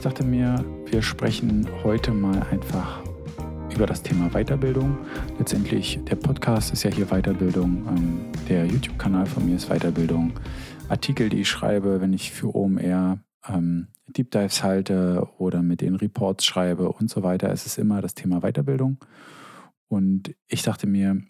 ich 0.00 0.04
dachte 0.04 0.24
mir, 0.24 0.64
wir 0.86 1.02
sprechen 1.02 1.68
heute 1.84 2.12
mal 2.12 2.42
einfach 2.44 3.02
über 3.74 3.84
das 3.84 4.02
Thema 4.02 4.30
Weiterbildung. 4.30 4.96
Letztendlich, 5.38 6.00
der 6.08 6.16
Podcast 6.16 6.72
ist 6.72 6.84
ja 6.84 6.90
hier 6.90 7.04
Weiterbildung, 7.08 7.86
ähm, 7.86 8.20
der 8.48 8.64
YouTube-Kanal 8.64 9.26
von 9.26 9.44
mir 9.44 9.56
ist 9.56 9.68
Weiterbildung. 9.68 10.32
Artikel, 10.88 11.28
die 11.28 11.42
ich 11.42 11.50
schreibe, 11.50 12.00
wenn 12.00 12.14
ich 12.14 12.30
für 12.30 12.56
OMR 12.56 13.18
ähm, 13.46 13.88
Deep 14.06 14.30
Dives 14.30 14.62
halte 14.62 15.28
oder 15.36 15.62
mit 15.62 15.82
den 15.82 15.96
Reports 15.96 16.46
schreibe 16.46 16.90
und 16.90 17.10
so 17.10 17.22
weiter, 17.22 17.52
es 17.52 17.66
ist 17.66 17.76
immer 17.76 18.00
das 18.00 18.14
Thema 18.14 18.40
Weiterbildung. 18.40 19.04
Und 19.88 20.34
ich 20.48 20.62
dachte 20.62 20.86
mir, 20.86 21.20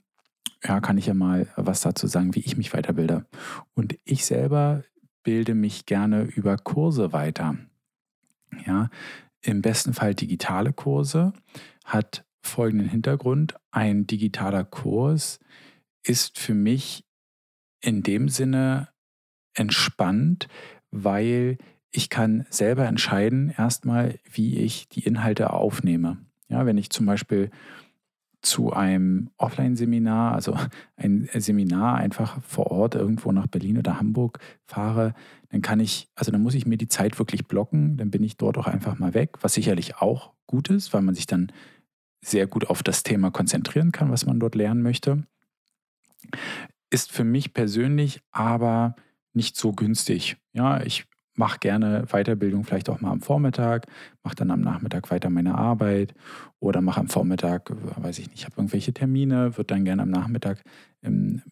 ja, 0.63 0.79
kann 0.79 0.97
ich 0.97 1.07
ja 1.07 1.15
mal 1.15 1.49
was 1.57 1.81
dazu 1.81 2.07
sagen, 2.07 2.37
wie 2.37 2.41
ich 2.41 2.57
mich 2.57 2.73
weiterbilde. 2.73 3.27
Und 3.75 3.99
ich 4.05 4.25
selber 4.25 4.85
bilde 5.25 5.57
mich 5.57 5.87
gerne 5.87 6.23
über 6.23 6.57
Kurse 6.57 7.13
weiter. 7.13 7.57
Ja, 8.71 8.89
im 9.43 9.63
besten 9.63 9.95
Fall 9.95 10.15
digitale 10.15 10.73
Kurse 10.73 11.33
hat 11.85 12.25
folgenden 12.41 12.89
Hintergrund. 12.89 13.57
Ein 13.73 14.07
digitaler 14.07 14.63
Kurs 14.63 15.41
ist 16.05 16.39
für 16.39 16.55
mich 16.55 17.05
in 17.81 18.05
dem 18.05 18.29
Sinne 18.29 18.89
entspannt, 19.55 20.47
weil 20.93 21.59
ich 21.91 22.11
kann 22.11 22.47
selber 22.49 22.87
entscheiden, 22.87 23.53
erstmal, 23.57 24.21
wie 24.31 24.59
ich 24.59 24.89
die 24.89 25.05
Inhalte 25.05 25.53
aufnehme. 25.53 26.19
Ja, 26.49 26.65
wenn 26.65 26.79
ich 26.79 26.91
zum 26.91 27.07
Beispiel 27.07 27.51
zu 28.43 28.73
einem 28.73 29.31
Offline-Seminar, 29.37 30.35
also 30.35 30.57
ein 30.97 31.29
Seminar 31.35 31.97
einfach 31.97 32.43
vor 32.43 32.71
Ort 32.71 32.95
irgendwo 32.95 33.33
nach 33.33 33.47
Berlin 33.47 33.79
oder 33.79 33.99
Hamburg 33.99 34.39
fahre, 34.67 35.15
dann 35.51 35.63
kann 35.63 35.81
ich, 35.81 36.09
also 36.15 36.33
dann 36.33 36.43
muss 36.43 36.55
ich 36.55 36.67
mir 36.67 36.79
die 36.79 36.89
Zeit 36.89 37.19
wirklich 37.19 37.47
blocken, 37.47 37.97
dann 37.97 38.11
bin 38.11 38.23
ich 38.23 38.37
dort 38.37 38.57
auch 38.57 38.67
einfach 38.67 38.99
mal 38.99 39.15
weg, 39.15 39.39
was 39.43 39.55
sicherlich 39.55 39.97
auch 39.97 40.33
gut 40.47 40.71
ist, 40.71 40.93
weil 40.93 41.03
man 41.03 41.15
sich 41.15 41.27
dann 41.27 41.53
sehr 42.23 42.47
gut 42.47 42.69
auf 42.69 42.83
das 42.83 43.03
Thema 43.03 43.31
konzentrieren 43.31 43.93
kann, 43.93 44.11
was 44.11 44.27
man 44.27 44.41
dort 44.41 44.55
lernen 44.55 44.83
möchte. 44.83 45.25
Ist 46.91 47.13
für 47.13 47.25
mich 47.25 47.55
persönlich 47.55 48.21
aber 48.31 48.95
nicht 49.33 49.57
so 49.57 49.73
günstig. 49.73 50.37
Ja, 50.53 50.83
ich 50.83 51.07
mache 51.41 51.59
gerne 51.59 52.05
Weiterbildung 52.13 52.65
vielleicht 52.65 52.91
auch 52.91 53.01
mal 53.01 53.11
am 53.11 53.23
Vormittag, 53.23 53.87
mache 54.23 54.37
dann 54.37 54.51
am 54.51 54.61
Nachmittag 54.61 55.11
weiter 55.11 55.31
meine 55.31 55.57
Arbeit 55.57 56.15
oder 56.61 56.83
mache 56.83 57.01
am 57.01 57.09
Vormittag, 57.09 57.73
weiß 57.97 58.19
ich 58.19 58.31
nicht, 58.31 58.45
habe 58.45 58.57
irgendwelche 58.59 58.93
Termine, 58.93 59.57
würde 59.57 59.75
dann 59.75 59.87
gerne 59.87 60.03
am 60.03 60.11
Nachmittag 60.11 60.63
ähm, 61.03 61.43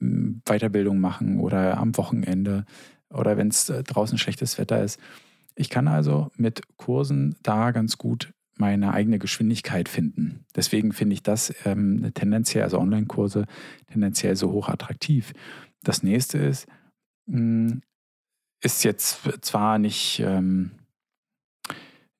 Weiterbildung 0.00 1.00
machen 1.00 1.40
oder 1.40 1.78
am 1.78 1.96
Wochenende 1.96 2.66
oder 3.08 3.38
wenn 3.38 3.48
es 3.48 3.70
äh, 3.70 3.82
draußen 3.82 4.18
schlechtes 4.18 4.58
Wetter 4.58 4.84
ist. 4.84 5.00
Ich 5.56 5.70
kann 5.70 5.88
also 5.88 6.30
mit 6.36 6.60
Kursen 6.76 7.34
da 7.42 7.70
ganz 7.70 7.96
gut 7.96 8.32
meine 8.58 8.92
eigene 8.92 9.18
Geschwindigkeit 9.18 9.88
finden. 9.88 10.44
Deswegen 10.54 10.92
finde 10.92 11.14
ich 11.14 11.22
das 11.22 11.54
ähm, 11.64 12.10
tendenziell, 12.12 12.64
also 12.64 12.78
Online-Kurse, 12.78 13.46
tendenziell 13.90 14.36
so 14.36 14.52
hoch 14.52 14.68
attraktiv. 14.68 15.32
Das 15.82 16.02
nächste 16.02 16.36
ist, 16.36 16.66
mh, 17.26 17.70
hm, 17.70 17.82
ist 18.60 18.84
jetzt 18.84 19.20
zwar 19.44 19.78
nicht, 19.78 20.20
ähm, 20.20 20.72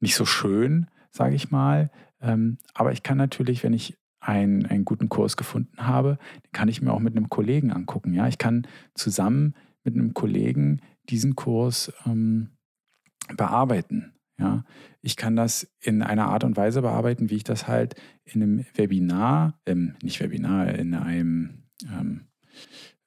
nicht 0.01 0.15
so 0.15 0.25
schön, 0.25 0.87
sage 1.11 1.35
ich 1.35 1.51
mal, 1.51 1.91
ähm, 2.21 2.59
aber 2.75 2.93
ich 2.93 3.03
kann 3.03 3.19
natürlich, 3.19 3.63
wenn 3.63 3.73
ich 3.73 3.97
einen, 4.21 4.67
einen 4.67 4.85
guten 4.85 5.09
Kurs 5.09 5.37
gefunden 5.37 5.87
habe, 5.87 6.19
den 6.45 6.53
kann 6.53 6.69
ich 6.69 6.83
mir 6.83 6.93
auch 6.93 7.01
mit 7.01 7.17
einem 7.17 7.29
Kollegen 7.29 7.73
angucken. 7.73 8.13
Ja? 8.15 8.29
Ich 8.29 8.39
kann 8.39 8.67
zusammen 8.95 9.55
mit 9.85 9.95
einem 9.95 10.15
Kollegen 10.15 10.81
diesen 11.09 11.37
Kurs 11.37 11.93
ähm, 12.05 12.51
bearbeiten. 13.37 14.15
Ja? 14.39 14.65
Ich 15.01 15.17
kann 15.17 15.37
das 15.37 15.71
in 15.81 16.03
einer 16.03 16.29
Art 16.29 16.45
und 16.45 16.57
Weise 16.57 16.83
bearbeiten, 16.83 17.31
wie 17.31 17.37
ich 17.37 17.45
das 17.45 17.69
halt 17.69 17.95
in 18.25 18.43
einem 18.43 18.67
Webinar, 18.75 19.59
ähm, 19.67 19.97
nicht 20.03 20.21
Webinar, 20.21 20.75
in 20.75 20.95
einem 20.95 21.63
ähm, 21.85 22.27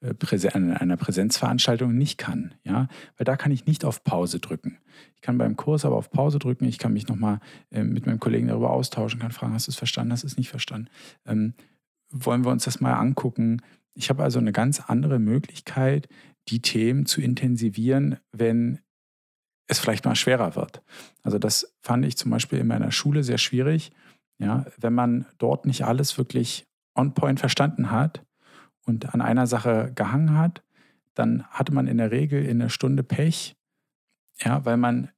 in 0.02 0.72
einer 0.72 0.96
Präsenzveranstaltung 0.96 1.96
nicht 1.96 2.18
kann. 2.18 2.54
Ja? 2.64 2.88
Weil 3.16 3.24
da 3.24 3.36
kann 3.36 3.52
ich 3.52 3.66
nicht 3.66 3.84
auf 3.84 4.02
Pause 4.02 4.40
drücken. 4.40 4.78
Ich 5.14 5.22
kann 5.22 5.38
beim 5.38 5.56
Kurs 5.56 5.84
aber 5.84 5.96
auf 5.96 6.10
Pause 6.10 6.38
drücken. 6.38 6.64
Ich 6.64 6.78
kann 6.78 6.92
mich 6.92 7.06
nochmal 7.06 7.38
äh, 7.70 7.84
mit 7.84 8.06
meinem 8.06 8.18
Kollegen 8.18 8.48
darüber 8.48 8.70
austauschen, 8.70 9.20
kann 9.20 9.30
fragen, 9.30 9.54
hast 9.54 9.68
du 9.68 9.70
es 9.70 9.76
verstanden, 9.76 10.12
hast 10.12 10.24
du 10.24 10.26
es 10.26 10.36
nicht 10.36 10.50
verstanden? 10.50 10.88
Ähm, 11.24 11.54
wollen 12.10 12.44
wir 12.44 12.50
uns 12.50 12.64
das 12.64 12.80
mal 12.80 12.94
angucken? 12.94 13.62
Ich 13.94 14.10
habe 14.10 14.22
also 14.22 14.38
eine 14.38 14.52
ganz 14.52 14.80
andere 14.80 15.18
Möglichkeit, 15.18 16.08
die 16.48 16.60
Themen 16.60 17.06
zu 17.06 17.20
intensivieren, 17.20 18.18
wenn 18.32 18.80
es 19.68 19.78
vielleicht 19.78 20.04
mal 20.04 20.16
schwerer 20.16 20.56
wird. 20.56 20.82
Also 21.22 21.38
das 21.38 21.74
fand 21.80 22.04
ich 22.04 22.16
zum 22.16 22.30
Beispiel 22.30 22.58
in 22.58 22.66
meiner 22.66 22.90
Schule 22.90 23.22
sehr 23.22 23.38
schwierig. 23.38 23.92
Ja, 24.38 24.66
wenn 24.78 24.92
man 24.92 25.26
dort 25.38 25.66
nicht 25.66 25.84
alles 25.84 26.18
wirklich 26.18 26.66
on 26.96 27.14
point 27.14 27.38
verstanden 27.38 27.90
hat, 27.90 28.24
und 28.86 29.14
an 29.14 29.20
einer 29.20 29.46
Sache 29.46 29.92
gehangen 29.94 30.36
hat, 30.36 30.62
dann 31.14 31.44
hatte 31.50 31.72
man 31.72 31.86
in 31.86 31.98
der 31.98 32.10
Regel 32.10 32.44
in 32.44 32.58
der 32.58 32.68
Stunde 32.68 33.02
Pech, 33.02 33.56
ja, 34.38 34.64
weil 34.64 34.76
man 34.76 35.10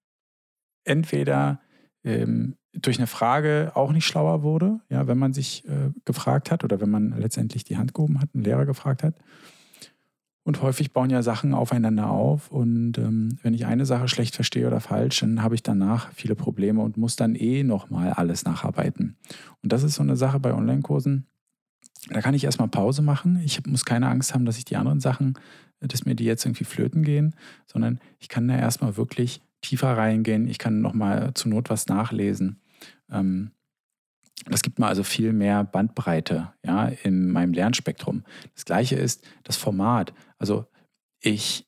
entweder 0.84 1.60
ähm, 2.02 2.56
durch 2.72 2.98
eine 2.98 3.06
Frage 3.06 3.72
auch 3.74 3.92
nicht 3.92 4.04
schlauer 4.04 4.42
wurde, 4.42 4.80
ja, 4.88 5.06
wenn 5.06 5.18
man 5.18 5.32
sich 5.32 5.64
äh, 5.66 5.90
gefragt 6.04 6.50
hat 6.50 6.64
oder 6.64 6.80
wenn 6.80 6.90
man 6.90 7.16
letztendlich 7.18 7.64
die 7.64 7.76
Hand 7.76 7.94
gehoben 7.94 8.20
hat, 8.20 8.28
einen 8.34 8.44
Lehrer 8.44 8.66
gefragt 8.66 9.02
hat. 9.02 9.14
Und 10.46 10.60
häufig 10.60 10.92
bauen 10.92 11.08
ja 11.08 11.22
Sachen 11.22 11.54
aufeinander 11.54 12.10
auf. 12.10 12.50
Und 12.50 12.98
ähm, 12.98 13.38
wenn 13.42 13.54
ich 13.54 13.64
eine 13.64 13.86
Sache 13.86 14.08
schlecht 14.08 14.34
verstehe 14.34 14.66
oder 14.66 14.80
falsch, 14.80 15.20
dann 15.20 15.42
habe 15.42 15.54
ich 15.54 15.62
danach 15.62 16.12
viele 16.12 16.34
Probleme 16.34 16.82
und 16.82 16.98
muss 16.98 17.16
dann 17.16 17.34
eh 17.34 17.62
nochmal 17.62 18.10
alles 18.12 18.44
nacharbeiten. 18.44 19.16
Und 19.62 19.72
das 19.72 19.82
ist 19.82 19.94
so 19.94 20.02
eine 20.02 20.16
Sache 20.16 20.40
bei 20.40 20.52
Online-Kursen. 20.52 21.26
Da 22.08 22.20
kann 22.20 22.34
ich 22.34 22.44
erstmal 22.44 22.68
Pause 22.68 23.02
machen. 23.02 23.40
Ich 23.44 23.64
muss 23.66 23.84
keine 23.84 24.08
Angst 24.08 24.34
haben, 24.34 24.44
dass 24.44 24.58
ich 24.58 24.64
die 24.64 24.76
anderen 24.76 25.00
Sachen, 25.00 25.38
dass 25.80 26.04
mir 26.04 26.14
die 26.14 26.24
jetzt 26.24 26.44
irgendwie 26.44 26.64
flöten 26.64 27.02
gehen, 27.02 27.34
sondern 27.66 27.98
ich 28.18 28.28
kann 28.28 28.48
da 28.48 28.56
erstmal 28.56 28.96
wirklich 28.96 29.40
tiefer 29.62 29.96
reingehen. 29.96 30.46
Ich 30.48 30.58
kann 30.58 30.80
nochmal 30.80 31.32
zur 31.34 31.50
Not 31.50 31.70
was 31.70 31.86
nachlesen. 31.86 32.60
Ähm, 33.10 33.52
das 34.46 34.62
gibt 34.62 34.78
mir 34.78 34.86
also 34.86 35.02
viel 35.02 35.32
mehr 35.32 35.64
Bandbreite 35.64 36.52
ja, 36.64 36.88
in 36.88 37.30
meinem 37.30 37.52
Lernspektrum. 37.52 38.24
Das 38.54 38.64
gleiche 38.64 38.96
ist 38.96 39.26
das 39.42 39.56
Format. 39.56 40.12
Also 40.38 40.66
ich 41.20 41.66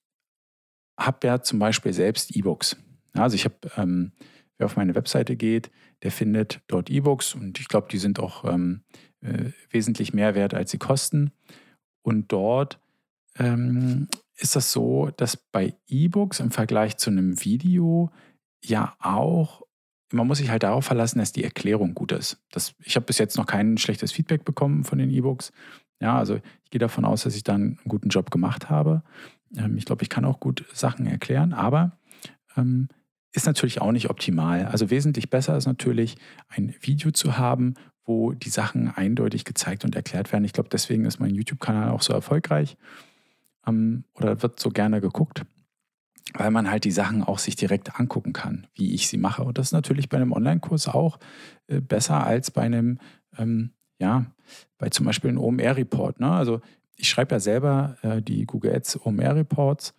habe 0.99 1.27
ja 1.27 1.41
zum 1.41 1.59
Beispiel 1.59 1.93
selbst 1.93 2.37
E-Books. 2.37 2.77
also 3.15 3.35
ich 3.35 3.45
habe, 3.45 3.57
ähm, 3.77 4.13
wer 4.59 4.67
auf 4.67 4.77
meine 4.77 4.95
Webseite 4.95 5.37
geht, 5.37 5.71
der 6.03 6.11
findet 6.11 6.61
dort 6.67 6.91
E-Books 6.91 7.35
und 7.35 7.59
ich 7.59 7.69
glaube, 7.69 7.89
die 7.91 7.99
sind 7.99 8.19
auch 8.19 8.45
ähm, 8.45 8.83
äh, 9.27 9.53
wesentlich 9.71 10.15
mehr 10.15 10.35
wert, 10.35 10.55
als 10.55 10.71
sie 10.71 10.79
kosten. 10.79 11.33
Und 12.03 12.33
dort 12.33 12.79
ähm, 13.39 14.09
ist 14.37 14.57
das 14.57 14.73
so, 14.73 15.11
dass 15.17 15.37
bei 15.37 15.75
E-Books 15.89 16.41
im 16.41 16.51
Vergleich 16.51 16.97
zu 16.97 17.11
einem 17.11 17.45
Video 17.45 18.11
ja 18.63 18.95
auch, 19.01 19.63
man 20.13 20.27
muss 20.27 20.39
sich 20.39 20.51
halt 20.51 20.63
darauf 20.63 20.85
verlassen, 20.85 21.19
dass 21.19 21.33
die 21.33 21.45
Erklärung 21.45 21.95
gut 21.95 22.13
ist. 22.13 22.39
Das, 22.51 22.75
ich 22.85 22.97
habe 22.97 23.07
bis 23.07 23.19
jetzt 23.19 23.37
noch 23.37 23.47
kein 23.47 23.79
schlechtes 23.79 24.13
Feedback 24.13 24.45
bekommen 24.45 24.85
von 24.85 24.99
den 24.99 25.11
E-Books. 25.11 25.53
Ja, 26.01 26.19
also 26.19 26.37
ich 26.65 26.71
gehe 26.71 26.79
davon 26.79 27.05
aus, 27.05 27.23
dass 27.23 27.37
ich 27.37 27.43
da 27.43 27.55
einen 27.55 27.79
guten 27.89 28.11
Job 28.11 28.31
gemacht 28.31 28.71
habe. 28.71 29.03
Ähm, 29.57 29.77
ich 29.77 29.85
glaube, 29.85 30.03
ich 30.03 30.11
kann 30.11 30.25
auch 30.25 30.41
gut 30.41 30.65
Sachen 30.73 31.07
erklären, 31.07 31.53
aber 31.53 31.99
ähm, 32.57 32.89
ist 33.33 33.47
natürlich 33.47 33.81
auch 33.81 33.93
nicht 33.93 34.11
optimal. 34.11 34.67
Also 34.67 34.91
wesentlich 34.91 35.31
besser 35.31 35.57
ist 35.57 35.67
natürlich, 35.67 36.17
ein 36.49 36.75
Video 36.81 37.11
zu 37.11 37.37
haben, 37.39 37.75
wo 38.07 38.33
die 38.33 38.51
Sachen 38.51 38.89
eindeutig 38.89 39.45
gezeigt 39.45 39.85
und 39.85 39.97
erklärt 39.97 40.33
werden. 40.33 40.45
Ich 40.45 40.53
glaube, 40.53 40.69
deswegen 40.71 41.05
ist 41.05 41.19
mein 41.19 41.35
YouTube-Kanal 41.35 41.91
auch 41.91 42.03
so 42.03 42.13
erfolgreich 42.13 42.77
ähm, 43.67 44.05
oder 44.15 44.43
wird 44.43 44.61
so 44.61 44.71
gerne 44.71 45.01
geguckt, 45.01 45.45
weil 46.35 46.51
man 46.53 46.71
halt 46.71 46.85
die 46.85 46.93
Sachen 46.93 47.25
auch 47.25 47.39
sich 47.39 47.57
direkt 47.57 47.99
angucken 47.99 48.33
kann, 48.33 48.69
wie 48.75 48.95
ich 48.95 49.09
sie 49.09 49.19
mache. 49.19 49.43
Und 49.43 49.59
das 49.59 49.69
ist 49.69 49.73
natürlich 49.73 50.09
bei 50.09 50.17
einem 50.17 50.33
Online-Kurs 50.33 50.89
auch 50.89 51.19
äh, 51.67 51.81
besser 51.81 52.25
als 52.25 52.51
bei 52.53 52.63
einem, 52.63 52.99
ähm, 53.37 53.73
ja, 53.99 54.27
bei 54.79 54.89
zum 54.89 55.05
Beispiel 55.05 55.31
einem 55.31 55.41
OMR-Report. 55.41 56.21
Ne? 56.21 56.31
Also 56.31 56.61
ich 56.97 57.09
schreibe 57.09 57.35
ja 57.35 57.41
selber 57.41 57.97
äh, 58.03 58.23
die 58.23 58.47
Google 58.47 58.75
Ads 58.75 59.05
OMR-Reports 59.05 59.95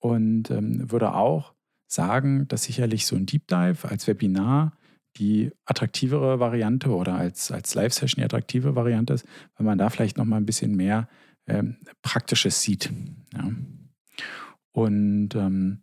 und 0.00 0.50
ähm, 0.50 0.90
würde 0.90 1.14
auch 1.14 1.54
sagen, 1.86 2.48
dass 2.48 2.64
sicherlich 2.64 3.06
so 3.06 3.16
ein 3.16 3.26
Deep 3.26 3.46
Dive 3.46 3.88
als 3.88 4.06
Webinar 4.06 4.72
die 5.18 5.50
attraktivere 5.64 6.40
Variante 6.40 6.90
oder 6.90 7.14
als, 7.14 7.50
als 7.50 7.74
Live-Session 7.74 8.20
die 8.20 8.24
attraktive 8.24 8.74
Variante 8.74 9.14
ist, 9.14 9.26
weil 9.56 9.66
man 9.66 9.78
da 9.78 9.90
vielleicht 9.90 10.16
noch 10.16 10.24
mal 10.24 10.36
ein 10.36 10.46
bisschen 10.46 10.76
mehr 10.76 11.08
ähm, 11.46 11.76
Praktisches 12.02 12.62
sieht. 12.62 12.90
Ja. 13.34 13.50
Und 14.72 15.34
ähm, 15.34 15.82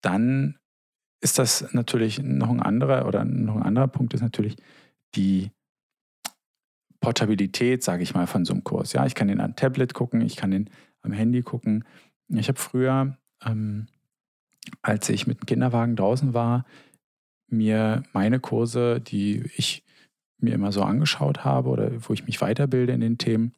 dann 0.00 0.58
ist 1.20 1.38
das 1.38 1.72
natürlich 1.72 2.22
noch 2.22 2.50
ein 2.50 2.62
anderer 2.62 3.06
oder 3.06 3.24
noch 3.24 3.56
ein 3.56 3.62
anderer 3.62 3.88
Punkt 3.88 4.14
ist 4.14 4.20
natürlich 4.20 4.56
die 5.14 5.50
Portabilität, 7.00 7.82
sage 7.82 8.02
ich 8.02 8.14
mal, 8.14 8.26
von 8.26 8.44
so 8.44 8.52
einem 8.52 8.64
Kurs. 8.64 8.92
Ja, 8.92 9.06
ich 9.06 9.14
kann 9.14 9.28
den 9.28 9.40
am 9.40 9.56
Tablet 9.56 9.94
gucken, 9.94 10.20
ich 10.20 10.36
kann 10.36 10.50
den 10.50 10.70
am 11.02 11.12
Handy 11.12 11.42
gucken. 11.42 11.84
Ich 12.28 12.48
habe 12.48 12.58
früher, 12.58 13.16
ähm, 13.44 13.86
als 14.82 15.08
ich 15.08 15.26
mit 15.26 15.40
dem 15.40 15.46
Kinderwagen 15.46 15.96
draußen 15.96 16.34
war, 16.34 16.64
mir 17.48 18.02
meine 18.12 18.40
Kurse, 18.40 19.00
die 19.00 19.44
ich 19.56 19.84
mir 20.38 20.54
immer 20.54 20.72
so 20.72 20.82
angeschaut 20.82 21.44
habe 21.44 21.70
oder 21.70 21.90
wo 22.08 22.12
ich 22.12 22.26
mich 22.26 22.40
weiterbilde 22.40 22.92
in 22.92 23.00
den 23.00 23.18
Themen, 23.18 23.52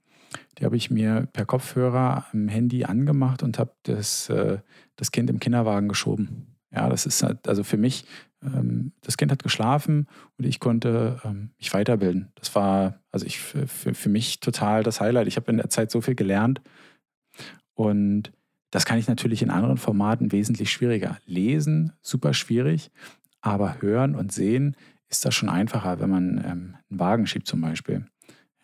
die 0.58 0.64
habe 0.64 0.76
ich 0.76 0.90
mir 0.90 1.29
per 1.32 1.46
Kopfhörer 1.46 2.26
am 2.32 2.49
Handy 2.49 2.85
angemacht 2.85 3.43
und 3.43 3.58
habe 3.58 3.73
das, 3.85 4.29
äh, 4.29 4.58
das 4.96 5.11
Kind 5.11 5.31
im 5.31 5.40
Kinderwagen 5.40 5.88
geschoben. 5.88 6.56
Ja, 6.70 6.88
das 6.88 7.06
ist 7.06 7.23
halt, 7.23 7.49
also 7.49 7.64
für 7.64 7.79
mich, 7.79 8.05
ähm, 8.43 8.93
das 9.00 9.17
Kind 9.17 9.32
hat 9.32 9.43
geschlafen 9.43 10.06
und 10.37 10.44
ich 10.44 10.61
konnte 10.61 11.20
ähm, 11.25 11.50
mich 11.58 11.73
weiterbilden. 11.73 12.31
Das 12.34 12.55
war, 12.55 13.00
also 13.11 13.25
ich 13.25 13.38
für, 13.41 13.67
für 13.67 14.08
mich 14.08 14.41
total 14.41 14.82
das 14.82 15.00
Highlight. 15.00 15.29
Ich 15.29 15.37
habe 15.37 15.50
in 15.50 15.56
der 15.56 15.70
Zeit 15.70 15.91
so 15.91 16.00
viel 16.00 16.14
gelernt 16.14 16.61
und 17.75 18.32
das 18.70 18.84
kann 18.84 18.99
ich 18.99 19.08
natürlich 19.08 19.41
in 19.41 19.50
anderen 19.50 19.79
Formaten 19.79 20.31
wesentlich 20.31 20.70
schwieriger. 20.70 21.19
Lesen, 21.25 21.93
super 22.02 22.34
schwierig, 22.34 22.91
aber 23.40 23.81
hören 23.81 24.14
und 24.14 24.32
sehen 24.32 24.76
ist 25.08 25.25
das 25.25 25.35
schon 25.35 25.49
einfacher, 25.49 26.00
wenn 26.00 26.11
man 26.11 26.38
ähm, 26.38 26.76
einen 26.90 27.00
Wagen 27.00 27.26
schiebt 27.26 27.46
zum 27.46 27.61
Beispiel. 27.61 28.05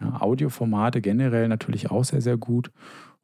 Ja, 0.00 0.21
Audioformate 0.21 1.00
generell 1.00 1.49
natürlich 1.49 1.91
auch 1.91 2.05
sehr, 2.05 2.21
sehr 2.21 2.37
gut. 2.37 2.71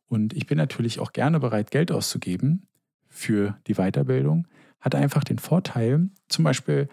Und 0.08 0.32
ich 0.32 0.46
bin 0.46 0.58
natürlich 0.58 0.98
auch 0.98 1.12
gerne 1.12 1.40
bereit, 1.40 1.70
Geld 1.70 1.92
auszugeben 1.92 2.66
für 3.08 3.58
die 3.66 3.74
Weiterbildung. 3.74 4.46
Hat 4.80 4.94
einfach 4.94 5.24
den 5.24 5.38
Vorteil, 5.38 6.08
zum 6.28 6.44
Beispiel 6.44 6.88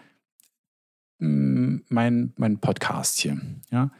mm, 1.18 1.78
mein, 1.88 2.32
mein 2.36 2.58
Podcast 2.58 3.18
hier. 3.18 3.40
Ja. 3.70 3.90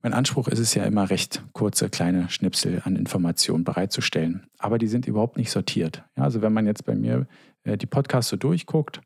Mein 0.00 0.12
Anspruch 0.12 0.46
ist 0.46 0.60
es 0.60 0.74
ja 0.74 0.84
immer 0.84 1.10
recht 1.10 1.42
kurze, 1.52 1.90
kleine 1.90 2.30
Schnipsel 2.30 2.80
an 2.84 2.94
Informationen 2.94 3.64
bereitzustellen. 3.64 4.46
Aber 4.58 4.78
die 4.78 4.86
sind 4.86 5.08
überhaupt 5.08 5.36
nicht 5.36 5.50
sortiert. 5.50 6.04
Ja, 6.16 6.22
also 6.22 6.40
wenn 6.40 6.52
man 6.52 6.66
jetzt 6.66 6.84
bei 6.84 6.94
mir 6.94 7.26
äh, 7.64 7.76
die 7.76 7.86
Podcasts 7.86 8.30
so 8.30 8.36
durchguckt, 8.36 9.00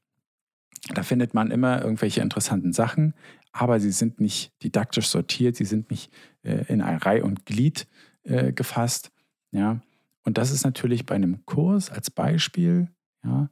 da 0.88 1.02
findet 1.02 1.34
man 1.34 1.50
immer 1.50 1.82
irgendwelche 1.82 2.20
interessanten 2.20 2.72
Sachen, 2.72 3.14
aber 3.52 3.78
sie 3.80 3.92
sind 3.92 4.20
nicht 4.20 4.52
didaktisch 4.62 5.08
sortiert, 5.08 5.56
sie 5.56 5.64
sind 5.64 5.90
nicht 5.90 6.12
äh, 6.42 6.64
in 6.68 6.80
ein 6.80 6.96
Reihe 6.96 7.24
und 7.24 7.46
Glied 7.46 7.86
äh, 8.24 8.52
gefasst. 8.52 9.12
Ja. 9.52 9.80
Und 10.24 10.38
das 10.38 10.50
ist 10.50 10.64
natürlich 10.64 11.06
bei 11.06 11.14
einem 11.14 11.44
Kurs 11.46 11.90
als 11.90 12.10
Beispiel 12.10 12.88
ja, 13.24 13.50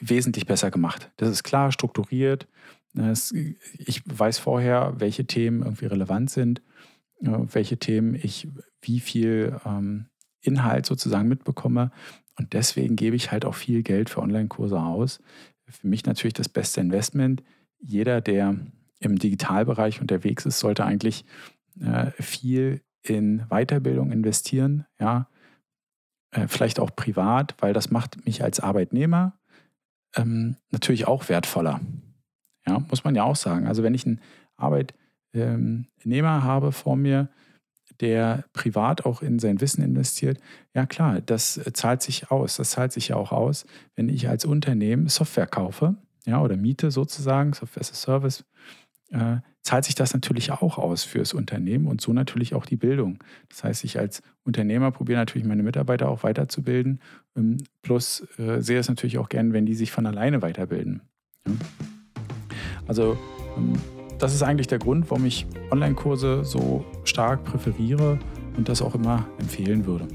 wesentlich 0.00 0.46
besser 0.46 0.70
gemacht. 0.70 1.10
Das 1.16 1.30
ist 1.30 1.42
klar 1.42 1.72
strukturiert. 1.72 2.46
Das, 2.94 3.32
ich 3.32 4.02
weiß 4.04 4.38
vorher, 4.38 4.94
welche 4.98 5.26
Themen 5.26 5.62
irgendwie 5.62 5.86
relevant 5.86 6.30
sind, 6.30 6.60
äh, 7.20 7.30
welche 7.30 7.78
Themen 7.78 8.14
ich 8.14 8.48
wie 8.82 9.00
viel 9.00 9.58
ähm, 9.64 10.06
Inhalt 10.40 10.86
sozusagen 10.86 11.28
mitbekomme. 11.28 11.90
Und 12.36 12.52
deswegen 12.52 12.96
gebe 12.96 13.16
ich 13.16 13.30
halt 13.30 13.44
auch 13.44 13.54
viel 13.54 13.82
Geld 13.82 14.10
für 14.10 14.20
Online-Kurse 14.20 14.80
aus, 14.80 15.20
für 15.68 15.86
mich 15.86 16.04
natürlich 16.04 16.34
das 16.34 16.48
beste 16.48 16.80
Investment. 16.80 17.42
Jeder, 17.78 18.20
der 18.20 18.56
im 19.00 19.18
Digitalbereich 19.18 20.00
unterwegs 20.00 20.46
ist, 20.46 20.60
sollte 20.60 20.84
eigentlich 20.84 21.24
äh, 21.80 22.10
viel 22.22 22.82
in 23.02 23.44
Weiterbildung 23.48 24.12
investieren, 24.12 24.86
ja, 25.00 25.28
äh, 26.30 26.46
vielleicht 26.46 26.78
auch 26.78 26.94
privat, 26.94 27.54
weil 27.58 27.72
das 27.72 27.90
macht 27.90 28.24
mich 28.24 28.42
als 28.42 28.60
Arbeitnehmer 28.60 29.38
ähm, 30.16 30.56
natürlich 30.70 31.06
auch 31.06 31.28
wertvoller. 31.28 31.80
Ja, 32.66 32.78
muss 32.78 33.04
man 33.04 33.14
ja 33.14 33.24
auch 33.24 33.36
sagen. 33.36 33.66
Also 33.66 33.82
wenn 33.82 33.94
ich 33.94 34.06
einen 34.06 34.20
Arbeitnehmer 34.56 36.44
habe 36.44 36.72
vor 36.72 36.96
mir, 36.96 37.28
der 38.02 38.44
privat 38.52 39.06
auch 39.06 39.22
in 39.22 39.38
sein 39.38 39.60
Wissen 39.60 39.82
investiert, 39.82 40.38
ja 40.74 40.84
klar, 40.84 41.20
das 41.20 41.58
zahlt 41.72 42.02
sich 42.02 42.30
aus. 42.30 42.56
Das 42.56 42.70
zahlt 42.70 42.92
sich 42.92 43.08
ja 43.08 43.16
auch 43.16 43.32
aus, 43.32 43.64
wenn 43.94 44.08
ich 44.08 44.28
als 44.28 44.44
Unternehmen 44.44 45.08
Software 45.08 45.46
kaufe, 45.46 45.94
ja, 46.26 46.42
oder 46.42 46.56
miete 46.56 46.90
sozusagen, 46.90 47.52
Software 47.52 47.80
as 47.80 47.92
a 47.92 47.94
Service, 47.94 48.44
äh, 49.10 49.36
zahlt 49.62 49.84
sich 49.84 49.94
das 49.94 50.12
natürlich 50.12 50.50
auch 50.50 50.78
aus 50.78 51.04
fürs 51.04 51.32
Unternehmen 51.32 51.86
und 51.86 52.00
so 52.00 52.12
natürlich 52.12 52.54
auch 52.54 52.66
die 52.66 52.76
Bildung. 52.76 53.18
Das 53.48 53.62
heißt, 53.62 53.84
ich 53.84 53.98
als 53.98 54.22
Unternehmer 54.42 54.90
probiere 54.90 55.20
natürlich 55.20 55.46
meine 55.46 55.62
Mitarbeiter 55.62 56.08
auch 56.08 56.24
weiterzubilden. 56.24 57.00
Ähm, 57.36 57.58
plus 57.82 58.26
äh, 58.38 58.60
sehe 58.60 58.80
es 58.80 58.88
natürlich 58.88 59.18
auch 59.18 59.28
gern, 59.28 59.52
wenn 59.52 59.64
die 59.64 59.74
sich 59.74 59.92
von 59.92 60.06
alleine 60.06 60.42
weiterbilden. 60.42 61.02
Ja. 61.46 61.54
Also 62.88 63.16
ähm, 63.56 63.74
das 64.22 64.34
ist 64.34 64.44
eigentlich 64.44 64.68
der 64.68 64.78
Grund, 64.78 65.10
warum 65.10 65.26
ich 65.26 65.46
Online-Kurse 65.72 66.44
so 66.44 66.84
stark 67.02 67.42
präferiere 67.42 68.20
und 68.56 68.68
das 68.68 68.80
auch 68.80 68.94
immer 68.94 69.26
empfehlen 69.40 69.84
würde. 69.84 70.06